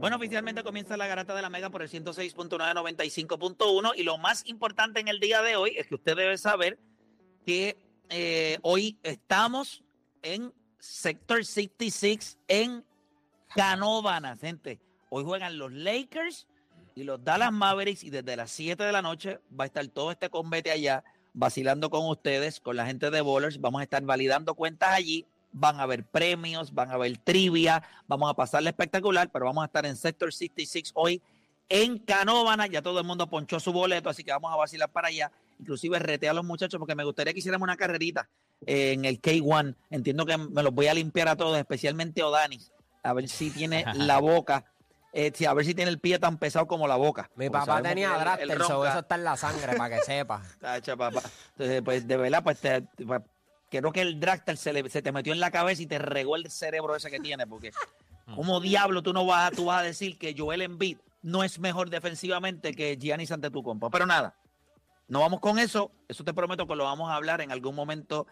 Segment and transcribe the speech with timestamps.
[0.00, 4.98] Bueno, oficialmente comienza la garata de la Mega por el 106.995.1 y lo más importante
[4.98, 6.78] en el día de hoy es que usted debe saber
[7.44, 7.76] que
[8.08, 9.84] eh, hoy estamos
[10.22, 12.82] en Sector 66 en
[13.54, 14.80] Canóvanas, gente.
[15.10, 16.46] Hoy juegan los Lakers
[16.94, 20.12] y los Dallas Mavericks y desde las 7 de la noche va a estar todo
[20.12, 23.60] este combate allá vacilando con ustedes, con la gente de Bowlers.
[23.60, 25.26] Vamos a estar validando cuentas allí.
[25.52, 29.66] Van a haber premios, van a haber trivia, vamos a pasarle espectacular, pero vamos a
[29.66, 31.20] estar en Sector 66 hoy
[31.68, 32.66] en Canóvana.
[32.66, 35.30] Ya todo el mundo ponchó su boleto, así que vamos a vacilar para allá.
[35.58, 38.28] Inclusive rete a los muchachos porque me gustaría que hiciéramos una carrerita
[38.66, 39.74] eh, en el K1.
[39.90, 42.72] Entiendo que me los voy a limpiar a todos, especialmente Odanis,
[43.02, 44.64] a ver si tiene la boca,
[45.12, 47.28] eh, a ver si tiene el pie tan pesado como la boca.
[47.34, 48.08] Mi papá tenía
[48.54, 48.74] ronca.
[48.90, 50.42] eso está en la sangre, para que sepa.
[50.60, 51.20] Tacha, papá.
[51.52, 53.20] Entonces, pues de verdad, pues te, te- pues,
[53.78, 56.36] creo que el Dractar se, le- se te metió en la cabeza y te regó
[56.36, 57.70] el cerebro ese que tiene, porque
[58.34, 61.58] como diablo tú no vas a, tú vas a decir que Joel Embiid no es
[61.58, 63.90] mejor defensivamente que Giannis Antetokounmpo.
[63.90, 64.34] Pero nada,
[65.08, 65.90] no vamos con eso.
[66.08, 68.26] Eso te prometo que lo vamos a hablar en algún momento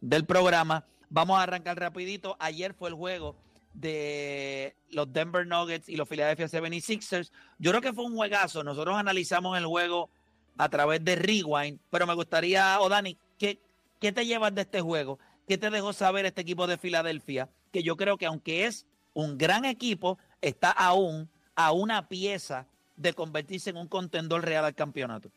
[0.00, 0.84] del programa.
[1.08, 2.36] Vamos a arrancar rapidito.
[2.40, 3.36] Ayer fue el juego
[3.72, 7.30] de los Denver Nuggets y los Philadelphia 76ers.
[7.58, 8.62] Yo creo que fue un juegazo.
[8.64, 10.10] Nosotros analizamos el juego
[10.58, 13.58] a través de Rewind, pero me gustaría, Odani, ¿qué,
[14.04, 15.18] ¿qué te llevas de este juego?
[15.48, 17.48] ¿Qué te dejó saber este equipo de Filadelfia?
[17.72, 23.14] Que yo creo que aunque es un gran equipo, está aún a una pieza de
[23.14, 25.30] convertirse en un contendor real al campeonato.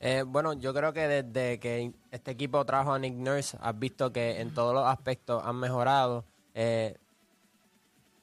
[0.00, 4.12] Eh, bueno, yo creo que desde que este equipo trajo a Nick Nurse, has visto
[4.12, 6.24] que en todos los aspectos han mejorado.
[6.54, 6.96] Eh,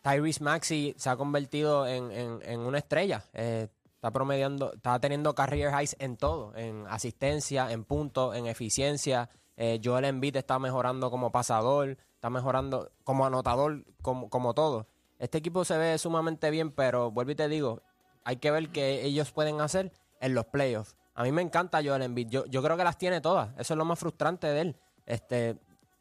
[0.02, 3.24] Tyrese Maxey se ha convertido en una estrella.
[3.32, 9.30] Eh, está promediando, está teniendo career highs en todo, en asistencia, en puntos, en eficiencia.
[9.58, 14.88] Eh, Joel Embiid está mejorando como pasador, está mejorando como anotador, como, como todo.
[15.20, 17.82] Este equipo se ve sumamente bien, pero vuelvo y te digo,
[18.24, 20.96] hay que ver qué ellos pueden hacer en los playoffs.
[21.14, 22.28] A mí me encanta Joel Embiid.
[22.28, 23.52] Yo, yo creo que las tiene todas.
[23.58, 24.76] Eso es lo más frustrante de él.
[25.06, 25.58] Este,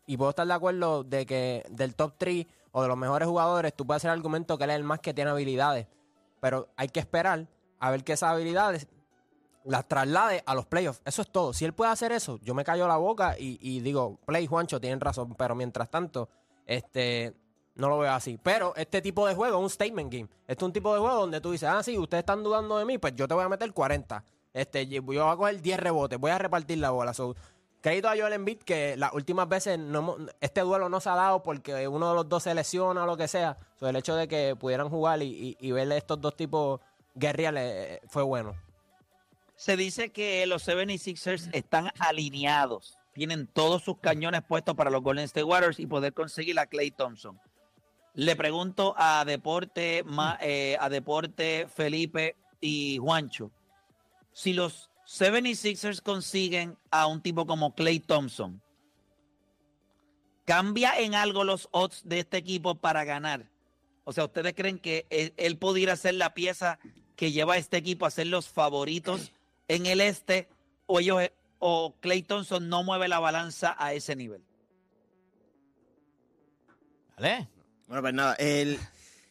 [0.07, 3.75] y puedo estar de acuerdo de que del top 3 o de los mejores jugadores,
[3.75, 5.87] tú puedes hacer el argumento que él es el más que tiene habilidades.
[6.41, 7.47] Pero hay que esperar
[7.79, 8.89] a ver que esas habilidades
[9.65, 11.01] las traslade a los playoffs.
[11.05, 11.53] Eso es todo.
[11.53, 15.01] Si él puede hacer eso, yo me callo la boca y, digo, play Juancho, tienen
[15.01, 15.35] razón.
[15.35, 16.29] Pero mientras tanto,
[16.67, 17.35] este,
[17.75, 18.39] no lo veo así.
[18.43, 20.29] Pero este tipo de juego es un statement game.
[20.47, 22.85] Este es un tipo de juego donde tú dices, ah, sí, ustedes están dudando de
[22.85, 24.25] mí, pues yo te voy a meter 40.
[24.53, 27.13] Este, yo voy a coger 10 rebotes, voy a repartir la bola.
[27.15, 27.35] So,
[27.81, 29.79] crédito a Joel Embiid que las últimas veces
[30.41, 33.17] este duelo no se ha dado porque uno de los dos se lesiona o lo
[33.17, 33.57] que sea.
[33.81, 36.81] So, el hecho de que pudieran jugar y, y, y ver estos dos tipos
[37.15, 38.55] guerreales eh, fue bueno.
[39.57, 42.99] Se dice que los 76ers están alineados.
[43.15, 46.91] Tienen todos sus cañones puestos para los Golden State Warriors y poder conseguir a Clay
[46.91, 47.39] Thompson.
[48.15, 53.51] Le pregunto a Deporte, Ma- eh, a Deporte Felipe y Juancho,
[54.33, 58.61] si los 76ers consiguen a un tipo como Clay Thompson,
[60.45, 63.51] ¿cambia en algo los odds de este equipo para ganar?
[64.05, 66.79] O sea, ¿ustedes creen que él, él pudiera ser la pieza
[67.17, 69.33] que lleva a este equipo a ser los favoritos
[69.69, 70.49] en el este
[70.87, 71.23] o ellos
[71.59, 74.43] o Clay Thompson no mueve la balanza a ese nivel?
[77.17, 77.49] Dale.
[77.87, 78.79] Bueno, pues nada, el,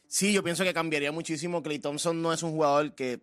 [0.08, 1.62] sí, yo pienso que cambiaría muchísimo.
[1.64, 3.20] Clay Thompson no es un jugador que,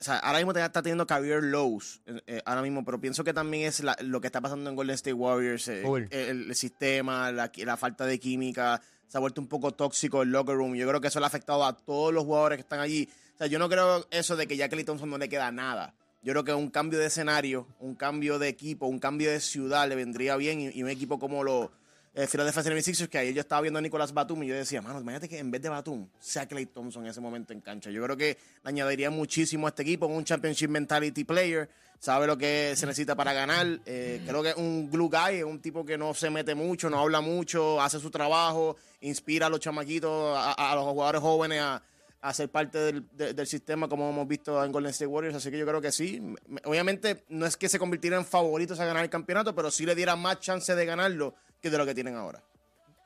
[0.00, 3.32] o sea, ahora mismo está teniendo career lows, eh, eh, ahora mismo, pero pienso que
[3.32, 7.32] también es la- lo que está pasando en Golden State Warriors, eh, el, el sistema,
[7.32, 10.74] la, la falta de química, se ha vuelto un poco tóxico el locker room.
[10.74, 13.08] Yo creo que eso le ha afectado a todos los jugadores que están allí.
[13.34, 15.50] O sea, yo no creo eso de que ya a Clay Thompson no le queda
[15.50, 15.94] nada.
[16.24, 19.86] Yo creo que un cambio de escenario, un cambio de equipo, un cambio de ciudad
[19.86, 21.68] le vendría bien y, y un equipo como los
[22.14, 25.00] eh, Philadelphia 76ers, que ayer yo estaba viendo a Nicolás Batum y yo decía, mano,
[25.00, 27.90] imagínate que en vez de Batum sea Clay Thompson en ese momento en cancha.
[27.90, 31.68] Yo creo que le añadiría muchísimo a este equipo, un championship mentality player,
[31.98, 33.80] sabe lo que se necesita para ganar.
[33.84, 36.88] Eh, creo que es un glue guy, es un tipo que no se mete mucho,
[36.88, 41.60] no habla mucho, hace su trabajo, inspira a los chamaquitos, a, a los jugadores jóvenes
[41.60, 41.82] a,
[42.28, 45.50] a ser parte del, de- del sistema como hemos visto en Golden State Warriors, así
[45.50, 46.20] que yo creo que sí.
[46.20, 49.84] Me- Obviamente no es que se convirtiera en favoritos a ganar el campeonato, pero sí
[49.84, 52.42] le diera más chance de ganarlo que de lo que tienen ahora.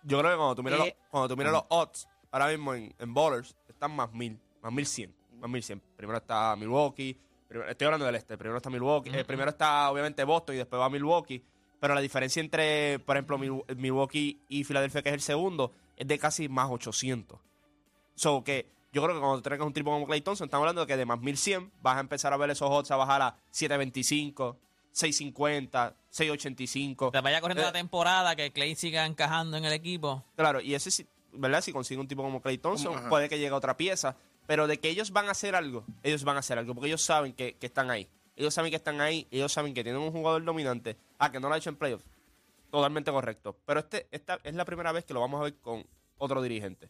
[0.05, 2.75] Yo creo que cuando tú miras, Eh, los, cuando tú miras los odds, ahora mismo
[2.75, 5.15] en, en Bowlers, están más mil, más mil cien.
[5.41, 5.81] más 1100.
[5.97, 7.19] Primero está Milwaukee,
[7.49, 10.81] primero- estoy hablando del este, primero está Milwaukee, eh, primero está obviamente Boston y después
[10.81, 11.43] va Milwaukee,
[11.81, 16.07] pero la diferencia entre, por ejemplo, Mil- Milwaukee y Filadelfia, que es el segundo, es
[16.07, 17.39] de casi más 800.
[18.15, 20.87] So que yo creo que cuando tengas un tipo como Clay Thompson, estamos hablando de
[20.87, 24.57] que de más 1100 vas a empezar a ver esos odds a bajar a 725,
[24.93, 27.11] 650, 685.
[27.11, 30.25] Te vaya corriendo Eh, la temporada, que Clay siga encajando en el equipo.
[30.37, 31.61] Claro, y ese sí, ¿verdad?
[31.61, 34.17] Si consigue un tipo como Clay Thompson, Como- puede que llegue otra pieza.
[34.47, 37.03] Pero de que ellos van a hacer algo, ellos van a hacer algo, porque ellos
[37.03, 38.09] saben que, que están ahí.
[38.35, 40.97] Ellos saben que están ahí, ellos saben que tienen un jugador dominante.
[41.19, 42.05] Ah, que no lo ha hecho en playoffs.
[42.71, 43.57] Totalmente correcto.
[43.67, 45.85] Pero este, esta es la primera vez que lo vamos a ver con
[46.19, 46.89] otro dirigente.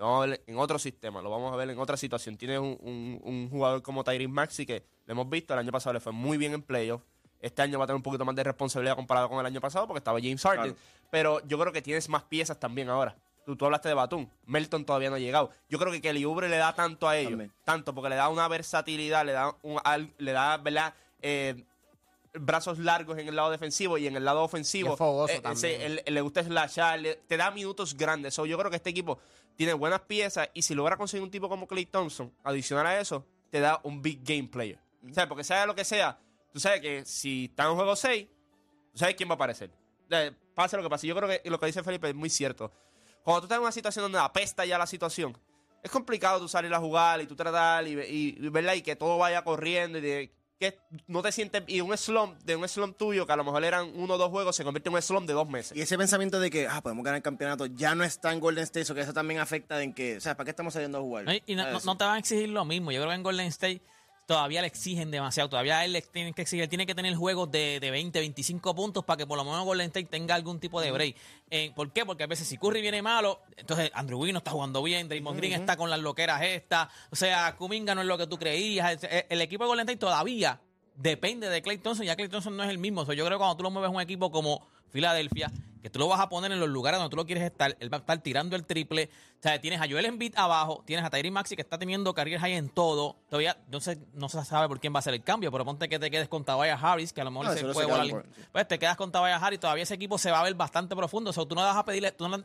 [0.00, 2.38] Lo vamos a ver en otro sistema, lo vamos a ver en otra situación.
[2.38, 5.92] Tiene un, un- un jugador como Tyrese Maxi que lo hemos visto, el año pasado
[5.92, 7.04] le fue muy bien en playoffs.
[7.38, 9.86] Este año va a tener un poquito más de responsabilidad comparado con el año pasado
[9.86, 10.72] porque estaba James Harden.
[10.72, 10.78] Claro.
[11.10, 13.14] Pero yo creo que tienes más piezas también ahora.
[13.44, 14.26] Tú, tú hablaste de Batum.
[14.46, 15.50] Melton todavía no ha llegado.
[15.68, 17.32] Yo creo que Kelly Oubre le da tanto a ellos.
[17.32, 17.52] También.
[17.64, 19.78] Tanto porque le da una versatilidad, le da, un,
[20.18, 20.94] le da ¿verdad?
[21.20, 21.64] Eh,
[22.34, 24.90] brazos largos en el lado defensivo y en el lado ofensivo.
[24.90, 25.80] Y es fogoso eh, también.
[25.80, 28.34] él- él le gusta slashar, le- te da minutos grandes.
[28.34, 29.18] So, yo creo que este equipo
[29.56, 33.26] tiene buenas piezas y si logra conseguir un tipo como Clay Thompson, adicional a eso,
[33.50, 34.78] te da un big game player.
[35.08, 36.18] O sea, porque sea lo que sea,
[36.52, 38.28] tú sabes que si está en juego 6,
[38.92, 39.70] tú sabes quién va a aparecer.
[40.54, 41.06] Pase lo que pase.
[41.06, 42.72] Yo creo que lo que dice Felipe es muy cierto.
[43.22, 45.36] Cuando tú estás en una situación donde apesta ya la situación,
[45.82, 48.74] es complicado tú salir a jugar y tú tratar y, y, y, ¿verdad?
[48.74, 52.54] y que todo vaya corriendo y de que no te sientes y un slump de
[52.54, 54.94] un slump tuyo que a lo mejor eran uno o dos juegos se convierte en
[54.94, 55.74] un slump de dos meses.
[55.74, 58.64] Y ese pensamiento de que, ah, podemos ganar el campeonato, ya no está en Golden
[58.64, 61.00] State, o que eso también afecta en que, o sea, ¿para qué estamos saliendo a
[61.00, 61.24] jugar?
[61.24, 61.32] ¿no?
[61.32, 62.92] Y no te van a exigir lo mismo.
[62.92, 63.80] Yo creo que en Golden State
[64.30, 65.48] todavía le exigen demasiado.
[65.48, 66.62] Todavía él le tienen que exigir.
[66.62, 69.64] Él tiene que tener juegos de, de 20, 25 puntos para que por lo menos
[69.64, 71.16] Golden State tenga algún tipo de break.
[71.50, 72.06] Eh, ¿Por qué?
[72.06, 75.36] Porque a veces si Curry viene malo, entonces Andrew Wiggins no está jugando bien, Draymond
[75.36, 76.86] Green está con las loqueras estas.
[77.10, 79.02] O sea, Kuminga no es lo que tú creías.
[79.02, 80.60] El, el equipo de Golden State todavía
[80.94, 82.06] depende de Clay Thompson.
[82.06, 83.00] Ya Clay Thompson no es el mismo.
[83.00, 85.50] O sea, yo creo que cuando tú lo mueves a un equipo como Filadelfia,
[85.82, 87.92] que tú lo vas a poner en los lugares donde tú lo quieres estar, él
[87.92, 89.08] va a estar tirando el triple.
[89.38, 92.38] O sea, tienes a Joel Embiid abajo, tienes a Tyrese Maxi que está teniendo career
[92.38, 93.16] high en todo.
[93.30, 95.88] Todavía no se, no se sabe por quién va a ser el cambio, pero ponte
[95.88, 98.08] que te quedes con Tabaya Harris, que a lo mejor No, se puede volar.
[98.10, 98.26] por-.
[98.52, 101.30] Pues te quedas con Tabaya Harris, todavía ese equipo se va a ver bastante profundo.
[101.30, 102.38] O sea, tú no vas a pedirle, tú no,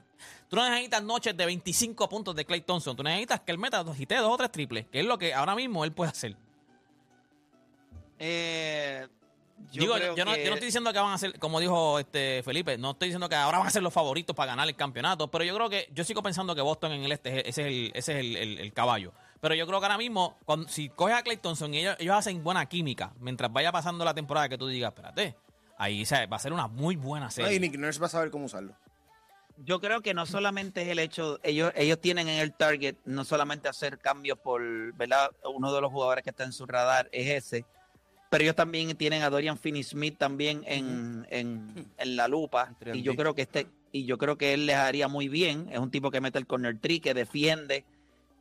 [0.47, 2.95] tú no necesitas noches de 25 puntos de Clay Thompson.
[2.95, 5.17] Tú necesitas que él meta dos y te dos o tres triples, que es lo
[5.17, 6.37] que ahora mismo él puede hacer.
[8.19, 9.07] Eh,
[9.71, 11.59] yo Digo, creo yo, no, que- yo no estoy diciendo que van a ser, como
[11.59, 14.67] dijo este Felipe, no estoy diciendo que ahora van a ser los favoritos para ganar
[14.67, 17.61] el campeonato, pero yo creo que, yo sigo pensando que Boston en el este, ese
[17.61, 19.13] es el, ese es el, el- el caballo.
[19.41, 22.15] Pero yo creo que ahora mismo, cuando, si coges a Clay Thompson y ellos, ellos
[22.15, 25.35] hacen buena química, mientras vaya pasando la temporada que tú digas, espérate,
[25.77, 27.55] ahí o sea, va a ser una muy buena No, serie.
[27.55, 28.75] y Nick Nurse va a saber cómo usarlo.
[29.57, 33.23] Yo creo que no solamente es el hecho, ellos, ellos tienen en el target no
[33.23, 34.61] solamente hacer cambios por,
[34.95, 35.31] ¿verdad?
[35.45, 37.65] Uno de los jugadores que está en su radar es ese,
[38.29, 43.15] pero ellos también tienen a Dorian Finney-Smith también en, en, en la lupa y yo
[43.15, 45.69] creo que este y yo creo que él les haría muy bien.
[45.71, 47.85] Es un tipo que mete el corner tree, que defiende,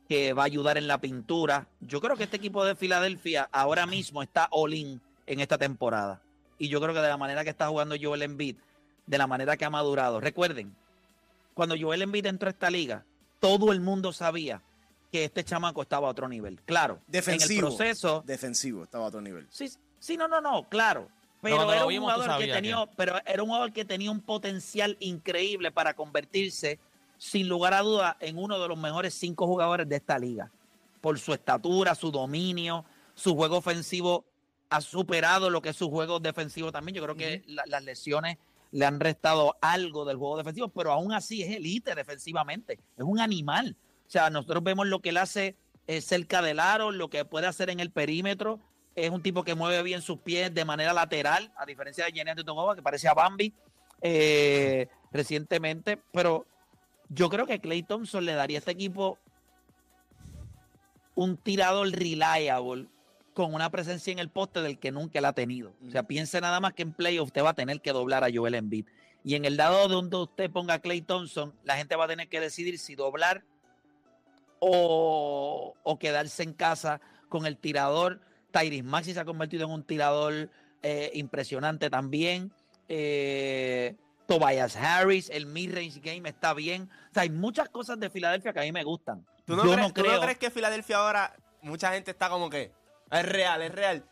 [0.09, 1.67] que va a ayudar en la pintura.
[1.79, 6.21] Yo creo que este equipo de Filadelfia ahora mismo está all in en esta temporada
[6.57, 8.57] y yo creo que de la manera que está jugando Joel Embiid,
[9.05, 10.19] de la manera que ha madurado.
[10.19, 10.75] Recuerden,
[11.53, 13.05] cuando Joel Embiid entró a esta liga,
[13.39, 14.61] todo el mundo sabía
[15.15, 16.59] que este chamaco estaba a otro nivel.
[16.65, 17.67] Claro, Defensivo.
[17.67, 19.47] en el proceso, Defensivo, estaba a otro nivel.
[19.49, 21.07] sí, sí, no, no, no, claro.
[21.41, 24.97] Pero era un vimos, jugador que tenía, pero era un jugador que tenía un potencial
[24.99, 26.79] increíble para convertirse,
[27.17, 30.51] sin lugar a duda, en uno de los mejores cinco jugadores de esta liga.
[31.01, 34.25] Por su estatura, su dominio, su juego ofensivo
[34.69, 36.95] ha superado lo que es su juego defensivo también.
[36.95, 38.37] Yo creo que la- las lesiones
[38.71, 42.73] le han restado algo del juego defensivo, pero aún así es elite defensivamente.
[42.97, 43.75] Es un animal.
[44.07, 45.55] O sea, nosotros vemos lo que él hace
[45.87, 48.59] eh, cerca del aro, lo que puede hacer en el perímetro.
[48.95, 52.31] Es un tipo que mueve bien sus pies de manera lateral, a diferencia de Giannis
[52.31, 53.53] Antetokounmpo, que parece a Bambi
[54.01, 55.99] eh, recientemente.
[56.13, 56.45] Pero
[57.09, 59.19] yo creo que Clay Thompson le daría a este equipo
[61.13, 62.87] un tirador reliable
[63.33, 65.73] con una presencia en el poste del que nunca la ha tenido.
[65.85, 68.29] O sea, piense nada más que en playoff usted va a tener que doblar a
[68.33, 68.85] Joel Embiid.
[69.23, 72.29] Y en el dado donde usted ponga a Clay Thompson, la gente va a tener
[72.29, 73.43] que decidir si doblar
[74.59, 78.21] o, o quedarse en casa con el tirador.
[78.51, 80.49] Tyrese Maxi se ha convertido en un tirador
[80.81, 82.51] eh, impresionante también.
[82.87, 83.95] Eh,
[84.27, 86.89] Tobias Harris, el mid-range game está bien.
[87.11, 89.25] O sea, hay muchas cosas de Filadelfia que a mí me gustan.
[89.45, 92.29] ¿Tú no, Yo crees, no tú no creo- crees que Filadelfia ahora, mucha gente está
[92.29, 92.71] como que
[93.11, 94.03] es real, es real?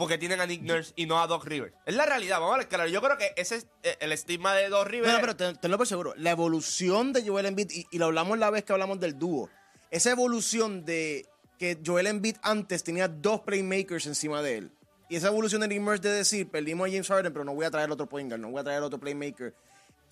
[0.00, 1.74] Porque tienen a Nick Nurse y no a Doc Rivers.
[1.84, 2.88] Es la realidad, vamos a ver, claro.
[2.88, 5.08] Yo creo que ese es eh, el estigma de Doc Rivers.
[5.12, 6.14] No, no, pero ten- tenlo por seguro.
[6.16, 9.50] La evolución de Joel Embiid, y, y lo hablamos la vez que hablamos del dúo,
[9.90, 11.26] esa evolución de
[11.58, 14.72] que Joel Embiid antes tenía dos playmakers encima de él.
[15.10, 17.66] Y esa evolución de Nick Nurse de decir, perdimos a James Harden, pero no voy
[17.66, 19.54] a traer otro point guard, no voy a traer otro playmaker.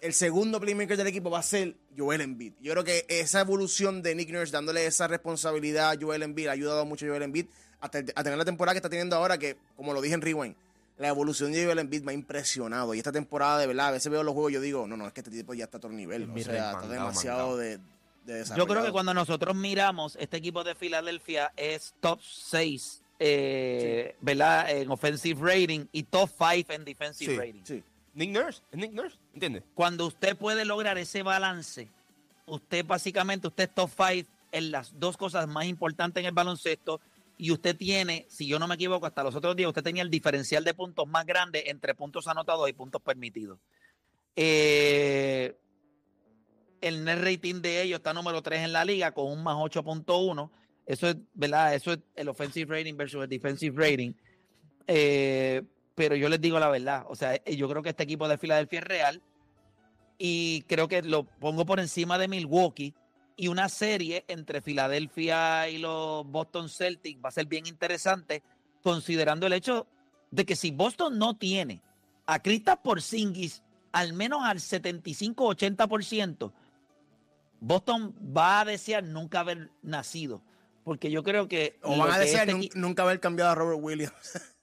[0.01, 2.53] El segundo playmaker del equipo va a ser Joel Embiid.
[2.61, 6.53] Yo creo que esa evolución de Nick Nurse dándole esa responsabilidad a Joel Embiid ha
[6.53, 7.47] ayudado mucho a Joel Embiid
[7.81, 10.55] a tener la temporada que está teniendo ahora, que como lo dije en Rewind,
[10.99, 12.93] la evolución de Joel Embiid me ha impresionado.
[12.95, 15.07] Y esta temporada, de verdad, a veces veo los juegos y yo digo, no, no,
[15.07, 16.29] es que este tipo ya está a otro nivel.
[16.31, 17.57] O sea, está mandado, demasiado mandado.
[17.57, 17.79] de,
[18.25, 24.17] de Yo creo que cuando nosotros miramos, este equipo de Filadelfia es top 6, eh,
[24.21, 24.71] ¿verdad?
[24.71, 27.61] En offensive rating y top 5 en defensive Sí, rating.
[27.65, 27.85] sí.
[28.15, 29.63] Nick Nurse, Nick Nurse, ¿entiendes?
[29.75, 31.89] Cuando usted puede lograr ese balance,
[32.47, 37.01] usted básicamente, usted es top 5 en las dos cosas más importantes en el baloncesto
[37.39, 40.11] y usted tiene, si yo no me equivoco, hasta los otros días, usted tenía el
[40.11, 43.61] diferencial de puntos más grande entre puntos anotados y puntos permitidos.
[44.35, 45.57] Eh,
[46.81, 50.51] el net rating de ellos está número 3 en la liga con un más 8.1.
[50.85, 51.75] Eso es, ¿verdad?
[51.75, 54.13] Eso es el offensive rating versus el defensive rating.
[54.89, 55.63] Eh,
[55.95, 57.05] pero yo les digo la verdad.
[57.09, 59.23] O sea, eh, yo creo que este equipo de Filadelfia es real.
[60.19, 62.95] Y creo que lo pongo por encima de Milwaukee.
[63.41, 68.43] Y una serie entre Filadelfia y los Boston Celtics va a ser bien interesante,
[68.83, 69.87] considerando el hecho
[70.31, 71.81] de que si Boston no tiene
[72.27, 76.53] a Kristaps Porzingis al menos al 75-80%,
[77.61, 80.43] Boston va a desear nunca haber nacido.
[80.85, 81.79] Porque yo creo que.
[81.83, 84.55] O van a desear este nunca haber cambiado a Robert Williams.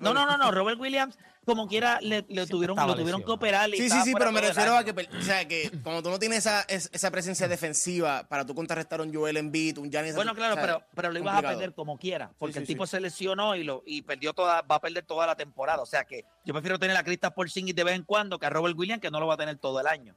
[0.00, 0.50] No, no, no, no.
[0.50, 3.68] Robert Williams, como quiera, le, le tuvieron, lo tuvieron que operar.
[3.68, 6.18] y Sí, sí, sí, pero me refiero a que, o sea, que cuando tú no
[6.18, 10.14] tienes esa, es- esa presencia defensiva para tú contrarrestar a un Joel Embiid, un Giannis...
[10.14, 12.66] Bueno, claro, o sea, pero, pero lo ibas a perder como quiera, porque sí, el
[12.66, 12.72] sí.
[12.74, 15.82] tipo se lesionó y lo y perdió toda, va a perder toda la temporada.
[15.82, 18.50] O sea que yo prefiero tener a Kristaps Porzingis de vez en cuando que a
[18.50, 20.14] Robert Williams, que no lo va a tener todo el año.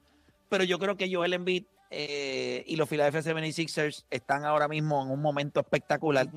[0.48, 5.10] Pero yo creo que Joel Embiid eh, y los Philadelphia 76ers están ahora mismo en
[5.10, 6.28] un momento espectacular.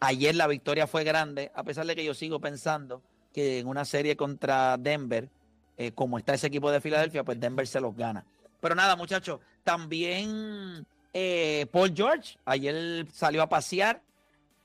[0.00, 3.84] Ayer la victoria fue grande, a pesar de que yo sigo pensando que en una
[3.84, 5.28] serie contra Denver,
[5.76, 8.24] eh, como está ese equipo de Filadelfia, pues Denver se los gana.
[8.60, 14.00] Pero nada, muchachos, también eh, Paul George, ayer salió a pasear,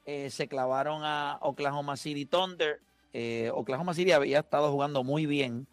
[0.05, 2.79] eh, se clavaron a Oklahoma City Thunder.
[3.53, 5.65] Oklahoma City había estado jugando muy bien,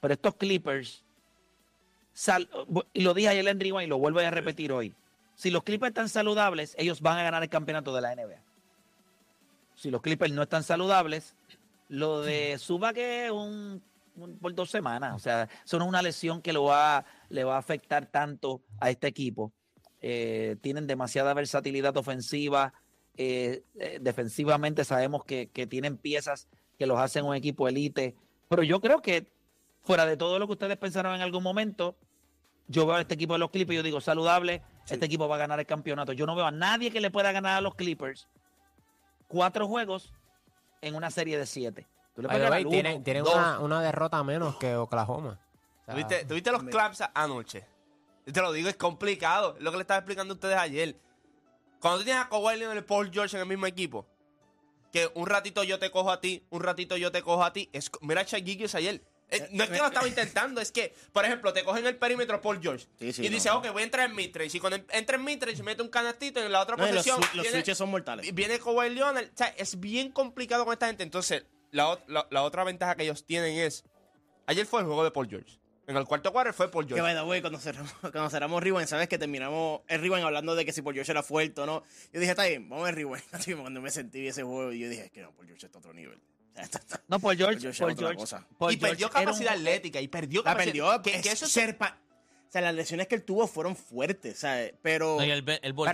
[0.00, 1.04] pero estos Clippers,
[2.14, 2.48] sal-
[2.94, 4.94] y lo dije ayer en y lo vuelvo a repetir hoy,
[5.34, 8.49] si los Clippers están saludables, ellos van a ganar el campeonato de la NBA.
[9.80, 11.34] Si los Clippers no están saludables,
[11.88, 13.82] lo de Suba que es un,
[14.16, 17.44] un- por dos semanas, o sea, eso no es una lesión que lo va, le
[17.44, 19.52] va a afectar tanto a este equipo.
[20.02, 22.74] Eh, tienen demasiada versatilidad ofensiva,
[23.16, 26.46] eh, eh, defensivamente sabemos que, que tienen piezas
[26.78, 28.14] que los hacen un equipo elite,
[28.50, 29.26] pero yo creo que
[29.82, 31.96] fuera de todo lo que ustedes pensaron en algún momento,
[32.68, 34.60] yo veo a este equipo de los Clippers y yo digo, saludable,
[34.90, 36.12] este equipo va a ganar el campeonato.
[36.12, 38.28] Yo no veo a nadie que le pueda ganar a los Clippers
[39.30, 40.12] cuatro juegos
[40.82, 41.86] en una serie de siete.
[42.14, 45.40] Tú le uno, tienen una, una derrota menos que Oklahoma.
[45.82, 47.64] O sea, ¿Tuviste, tuviste los me- claps anoche?
[48.26, 49.54] Yo te lo digo, es complicado.
[49.56, 50.96] Es lo que le estaba explicando a ustedes ayer.
[51.80, 54.06] Cuando tú tienes a Kawhi Leonard y Paul George en el mismo equipo,
[54.92, 57.70] que un ratito yo te cojo a ti, un ratito yo te cojo a ti.
[57.72, 59.02] Es, mira a Shai Gilgeous ayer.
[59.30, 62.40] Eh, no es que lo estaba intentando, es que, por ejemplo, te cogen el perímetro
[62.40, 63.58] Paul George Sí, sí, y no, dice, no.
[63.58, 64.56] ok, voy a entrar en midrange.
[64.56, 66.96] Y cuando entra en midrange, mete un canastito y en la otra No, y los,
[67.06, 68.34] posición los viene- switches son mortales.
[68.34, 69.26] Viene Kawhi Leonard.
[69.26, 71.02] O sea, es bien complicado con esta gente.
[71.02, 73.84] Entonces, la, ot- la- la otra ventaja que ellos tienen es.
[74.46, 75.58] Ayer fue el juego de Paul George.
[75.86, 77.02] En el cuarto quarter fue Paul Que George.
[77.14, 80.64] by the way, cuando cerramos, cuando cerramos Rewind, sabes que terminamos el Rewind hablando de
[80.64, 81.82] que si Paul George era fuerte o no.
[82.12, 83.22] Yo dije, está bien, vamos a Rewind.
[83.32, 85.78] Así como cuando me sentí ese juego, yo dije, es que no, Paul George está
[85.78, 86.20] a otro nivel.
[87.08, 88.36] No, por George, Paul George Paul George.
[88.58, 90.00] Paul y perdió era un- capacidad atlética.
[90.00, 91.02] Y perdió La capacidad.
[91.02, 91.02] perdió.
[91.02, 91.96] Que, que eso es- ser pa-
[92.50, 94.74] O sea, las lesiones que él tuvo fueron fuertes, ¿sabes?
[94.82, 95.84] Pero No, él, él como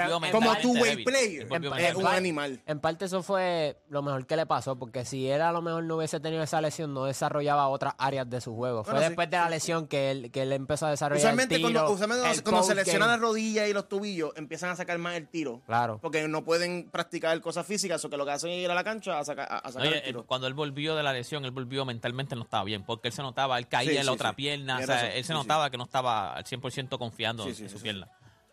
[0.55, 0.63] débil.
[0.63, 2.63] two-way player, en- es un animal.
[2.65, 5.85] En parte eso fue lo mejor que le pasó, porque si él a lo mejor
[5.85, 8.85] no hubiese tenido esa lesión, no desarrollaba otras áreas de su juego.
[8.85, 11.61] Fue sí, después de la lesión que él, que él empezó a desarrollar Usualmente el
[11.61, 13.13] cuando, tiro, usualmente el cuando se lesionan game.
[13.13, 15.61] las rodillas y los tubillos, empiezan a sacar más el tiro.
[15.67, 15.99] Claro.
[16.01, 18.83] Porque no pueden practicar cosas físicas, o que lo que hacen es ir a la
[18.83, 20.25] cancha a sacar, a, sacar el él- tiro.
[20.25, 23.21] cuando él volvió de la lesión, él volvió mentalmente no estaba bien, porque él se
[23.21, 24.37] notaba, él caía Sí, en la sí, otra sí.
[24.37, 25.33] pierna, o sea, razón, él se sí, sí.
[25.35, 27.83] notaba que no estaba 100% confiando Sí, en sí, su sí, sí.
[27.83, 28.09] pierna.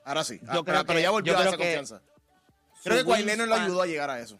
[0.06, 0.40] Ahora sí.
[0.42, 2.02] Yo Ah, creo pero, ya volvió yo a esa que confianza.
[2.76, 4.40] su Creo que Kawhi Leonard lo ayudó a llegar a eso.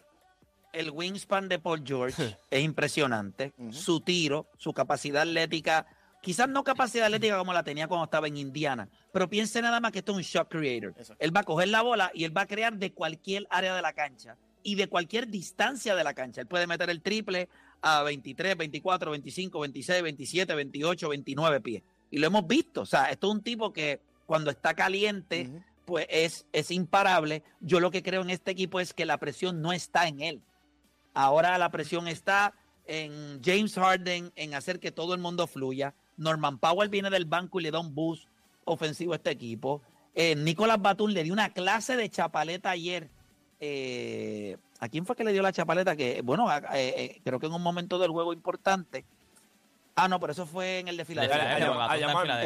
[0.72, 3.52] el wingspan de Paul George es impresionante.
[3.70, 5.86] Su tiro, su capacidad atlética,
[6.20, 9.92] quizás no capacidad atlética como la tenía cuando estaba en Indiana, pero piense nada más
[9.92, 10.92] que esto es un shot creator.
[11.18, 13.82] Él va a coger la bola y él va a crear de cualquier área de
[13.82, 16.40] la cancha y de cualquier distancia de la cancha.
[16.40, 17.48] Él puede meter el triple
[17.82, 21.82] a 23, 24, 25, 26, 27, 28, 29 pies.
[22.10, 22.82] Y lo hemos visto.
[22.82, 25.50] O sea, esto es un tipo que cuando está caliente,
[25.84, 27.42] pues es, es imparable.
[27.60, 30.42] Yo lo que creo en este equipo es que la presión no está en él.
[31.12, 32.54] Ahora la presión está
[32.86, 35.94] en James Harden, en hacer que todo el mundo fluya.
[36.16, 38.28] Norman Powell viene del banco y le da un boost
[38.64, 39.82] ofensivo a este equipo.
[40.14, 43.10] Eh, Nicolás Batum le dio una clase de chapaleta ayer.
[43.60, 45.96] Eh, ¿A quién fue que le dio la chapaleta?
[45.96, 49.04] Que, bueno, eh, eh, creo que en un momento del juego importante.
[49.96, 51.36] Ah, no, pero eso fue en el de A, Filadelfia.
[51.36, 51.96] A- a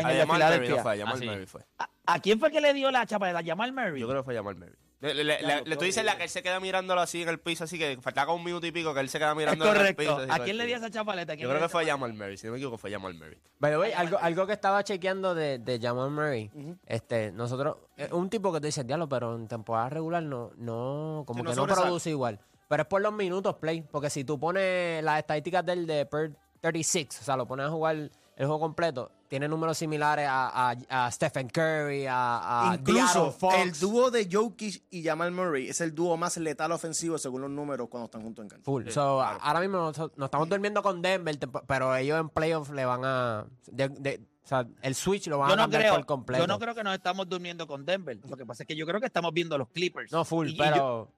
[0.00, 0.82] en a el de no Filadelfia.
[0.92, 1.64] a.
[1.78, 3.40] ¿A, a quién fue que le dio la chapaleta?
[3.44, 4.00] ¿Jamal Murray?
[4.00, 4.74] Yo creo que fue llamar Murray.
[5.00, 7.28] Le, le- le- Claro, le- tú dices la que él se queda mirándolo así en
[7.28, 9.70] el piso, así que faltaba un minuto y pico que él se queda mirando en
[9.70, 10.02] el correcto.
[10.02, 10.16] piso.
[10.18, 11.36] así ¿A todo quién le dio esa chapaleta?
[11.36, 13.38] ¿Quién Yo creo que fue esa Jamal Murray, si no me equivoco fue Jamal Murray.
[13.60, 16.50] By the way, Jamal algo, algo que estaba chequeando de, de Jamal Murray,
[16.86, 21.22] este, nosotros, es un tipo que te dice, diablo, pero en temporada regular no, no,
[21.26, 21.86] como Sí, no que no sobresale".
[21.86, 22.40] produce igual.
[22.68, 26.32] Pero es por los minutos play, porque si tú pones las estadísticas del de per
[26.60, 31.06] 36, o sea, lo pones a jugar el juego completo, tiene números similares a, a-
[31.06, 33.56] a Stephen Curry, a, a Incluso Fox.
[33.56, 37.50] el dúo de Jokic y Jamal Murray es el dúo más letal ofensivo según los
[37.50, 38.64] números cuando están juntos en cancha.
[38.64, 38.88] Full.
[38.90, 41.36] So, Ahora mismo nos, nos estamos durmiendo con Denver,
[41.66, 43.44] pero ellos en playoff le van a...
[43.66, 46.42] de- de- o sea, el switch lo van Yo a no, cambiar creo, por completo.
[46.42, 48.18] yo no creo que nos estamos durmiendo con Denver.
[48.26, 50.10] Lo que pasa es que yo creo que estamos viendo a los Clippers.
[50.10, 50.76] No, full, Y- y pero...
[50.76, 51.08] yo-